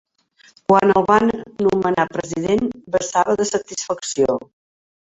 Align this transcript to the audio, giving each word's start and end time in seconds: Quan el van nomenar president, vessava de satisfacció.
Quan 0.71 0.93
el 1.01 1.05
van 1.11 1.29
nomenar 1.67 2.07
president, 2.15 2.73
vessava 2.99 3.39
de 3.45 3.49
satisfacció. 3.55 4.43